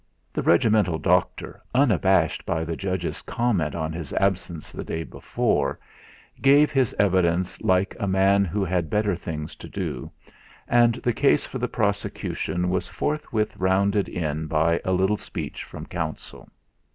[0.33, 5.77] The regimental doctor, unabashed by the judge's comment on his absence the day before,
[6.41, 10.09] gave his evidence like a man who had better things to do,
[10.67, 15.85] and the case for the prosecution was forthwith rounded in by a little speech from
[15.85, 16.49] counsel.